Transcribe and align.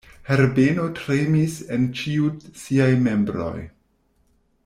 Herbeno 0.27 0.85
tremis 0.99 1.57
en 1.77 1.85
ĉiuj 1.99 2.31
siaj 2.63 2.89
membroj. 3.09 3.55